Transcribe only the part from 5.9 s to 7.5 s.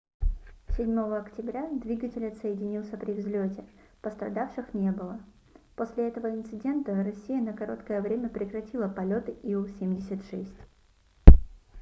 этого инцидента россия